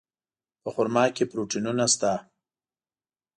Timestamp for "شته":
1.93-2.13